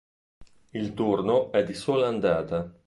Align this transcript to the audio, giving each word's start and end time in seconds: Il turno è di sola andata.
Il 0.71 0.95
turno 0.95 1.51
è 1.51 1.63
di 1.63 1.75
sola 1.75 2.07
andata. 2.07 2.73